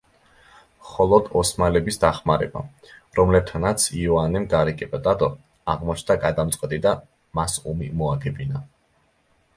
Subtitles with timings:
[0.83, 2.63] მხოლოდ ოსმალების დახმარება,
[3.19, 5.31] რომლებთანაც იოანემ გარიგება დადო,
[5.75, 6.99] აღმოჩნდა გადამწყვეტი და
[7.41, 8.65] მას ომი მოაგებინა.